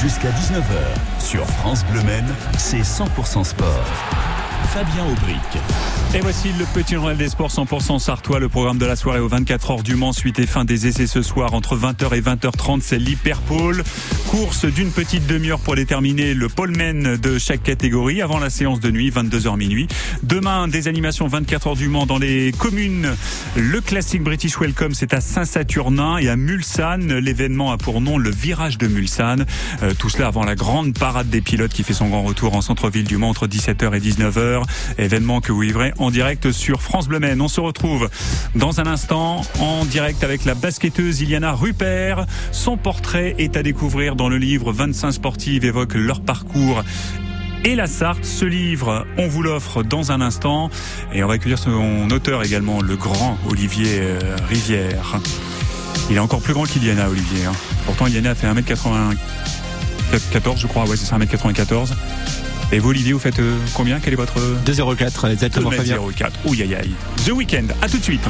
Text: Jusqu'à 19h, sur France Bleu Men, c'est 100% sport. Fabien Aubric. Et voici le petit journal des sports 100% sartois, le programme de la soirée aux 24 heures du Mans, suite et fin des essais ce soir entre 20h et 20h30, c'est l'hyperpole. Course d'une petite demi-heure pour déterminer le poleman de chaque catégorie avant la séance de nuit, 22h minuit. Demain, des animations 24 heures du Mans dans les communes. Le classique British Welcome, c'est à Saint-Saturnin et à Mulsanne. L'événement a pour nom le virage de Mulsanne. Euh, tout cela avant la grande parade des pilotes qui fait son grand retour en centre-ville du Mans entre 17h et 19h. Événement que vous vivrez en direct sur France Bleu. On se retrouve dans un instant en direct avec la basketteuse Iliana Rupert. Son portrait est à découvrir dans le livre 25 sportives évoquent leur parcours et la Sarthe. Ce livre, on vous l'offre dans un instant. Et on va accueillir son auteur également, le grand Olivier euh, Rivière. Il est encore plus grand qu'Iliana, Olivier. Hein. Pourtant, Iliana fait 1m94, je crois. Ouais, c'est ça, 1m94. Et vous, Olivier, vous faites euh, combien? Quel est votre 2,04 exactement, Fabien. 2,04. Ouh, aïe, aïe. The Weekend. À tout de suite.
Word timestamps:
Jusqu'à 0.00 0.30
19h, 0.30 1.20
sur 1.20 1.44
France 1.44 1.84
Bleu 1.84 2.02
Men, 2.04 2.24
c'est 2.56 2.80
100% 2.80 3.44
sport. 3.44 3.84
Fabien 4.72 5.04
Aubric. 5.04 5.89
Et 6.12 6.18
voici 6.18 6.48
le 6.58 6.64
petit 6.74 6.94
journal 6.94 7.16
des 7.16 7.28
sports 7.28 7.52
100% 7.52 8.00
sartois, 8.00 8.40
le 8.40 8.48
programme 8.48 8.78
de 8.78 8.84
la 8.84 8.96
soirée 8.96 9.20
aux 9.20 9.28
24 9.28 9.70
heures 9.70 9.82
du 9.84 9.94
Mans, 9.94 10.12
suite 10.12 10.40
et 10.40 10.46
fin 10.46 10.64
des 10.64 10.88
essais 10.88 11.06
ce 11.06 11.22
soir 11.22 11.54
entre 11.54 11.76
20h 11.76 12.16
et 12.16 12.20
20h30, 12.20 12.80
c'est 12.82 12.98
l'hyperpole. 12.98 13.84
Course 14.28 14.64
d'une 14.64 14.90
petite 14.90 15.28
demi-heure 15.28 15.60
pour 15.60 15.76
déterminer 15.76 16.34
le 16.34 16.48
poleman 16.48 17.16
de 17.16 17.38
chaque 17.38 17.62
catégorie 17.62 18.22
avant 18.22 18.40
la 18.40 18.50
séance 18.50 18.80
de 18.80 18.90
nuit, 18.90 19.10
22h 19.10 19.56
minuit. 19.56 19.86
Demain, 20.24 20.66
des 20.66 20.88
animations 20.88 21.28
24 21.28 21.68
heures 21.68 21.76
du 21.76 21.88
Mans 21.88 22.06
dans 22.06 22.18
les 22.18 22.50
communes. 22.58 23.14
Le 23.54 23.80
classique 23.80 24.24
British 24.24 24.58
Welcome, 24.58 24.94
c'est 24.94 25.14
à 25.14 25.20
Saint-Saturnin 25.20 26.16
et 26.18 26.28
à 26.28 26.34
Mulsanne. 26.34 27.18
L'événement 27.18 27.70
a 27.70 27.76
pour 27.76 28.00
nom 28.00 28.18
le 28.18 28.30
virage 28.30 28.78
de 28.78 28.88
Mulsanne. 28.88 29.46
Euh, 29.84 29.94
tout 29.96 30.08
cela 30.08 30.26
avant 30.26 30.42
la 30.42 30.56
grande 30.56 30.92
parade 30.98 31.30
des 31.30 31.40
pilotes 31.40 31.72
qui 31.72 31.84
fait 31.84 31.94
son 31.94 32.08
grand 32.08 32.22
retour 32.22 32.56
en 32.56 32.62
centre-ville 32.62 33.06
du 33.06 33.16
Mans 33.16 33.28
entre 33.28 33.46
17h 33.46 33.96
et 33.96 34.00
19h. 34.00 34.64
Événement 34.98 35.40
que 35.40 35.52
vous 35.52 35.60
vivrez 35.60 35.92
en 36.00 36.10
direct 36.10 36.52
sur 36.52 36.82
France 36.82 37.06
Bleu. 37.06 37.20
On 37.40 37.48
se 37.48 37.60
retrouve 37.60 38.08
dans 38.54 38.80
un 38.80 38.86
instant 38.86 39.42
en 39.60 39.84
direct 39.84 40.24
avec 40.24 40.44
la 40.44 40.54
basketteuse 40.54 41.20
Iliana 41.20 41.52
Rupert. 41.52 42.26
Son 42.52 42.76
portrait 42.76 43.34
est 43.38 43.56
à 43.56 43.62
découvrir 43.62 44.16
dans 44.16 44.28
le 44.28 44.38
livre 44.38 44.72
25 44.72 45.12
sportives 45.12 45.64
évoquent 45.64 45.94
leur 45.94 46.20
parcours 46.20 46.82
et 47.64 47.74
la 47.74 47.86
Sarthe. 47.86 48.24
Ce 48.24 48.44
livre, 48.44 49.06
on 49.18 49.28
vous 49.28 49.42
l'offre 49.42 49.82
dans 49.82 50.12
un 50.12 50.20
instant. 50.20 50.70
Et 51.12 51.22
on 51.22 51.28
va 51.28 51.34
accueillir 51.34 51.58
son 51.58 52.10
auteur 52.10 52.42
également, 52.42 52.80
le 52.80 52.96
grand 52.96 53.38
Olivier 53.48 53.98
euh, 54.00 54.18
Rivière. 54.48 55.20
Il 56.10 56.16
est 56.16 56.20
encore 56.20 56.40
plus 56.40 56.54
grand 56.54 56.64
qu'Iliana, 56.64 57.08
Olivier. 57.08 57.44
Hein. 57.44 57.52
Pourtant, 57.86 58.06
Iliana 58.06 58.34
fait 58.34 58.46
1m94, 58.46 60.56
je 60.56 60.66
crois. 60.66 60.84
Ouais, 60.84 60.96
c'est 60.96 61.06
ça, 61.06 61.18
1m94. 61.18 61.90
Et 62.72 62.78
vous, 62.78 62.90
Olivier, 62.90 63.12
vous 63.12 63.18
faites 63.18 63.40
euh, 63.40 63.56
combien? 63.74 63.98
Quel 63.98 64.12
est 64.12 64.16
votre 64.16 64.38
2,04 64.64 65.32
exactement, 65.32 65.70
Fabien. 65.70 65.96
2,04. 65.96 66.30
Ouh, 66.44 66.52
aïe, 66.52 66.74
aïe. 66.74 66.90
The 67.24 67.30
Weekend. 67.32 67.72
À 67.82 67.88
tout 67.88 67.98
de 67.98 68.04
suite. 68.04 68.22